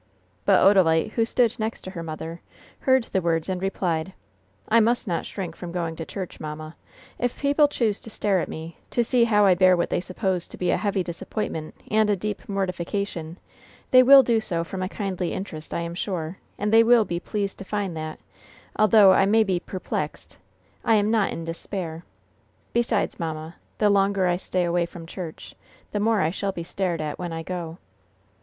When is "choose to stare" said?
7.67-8.39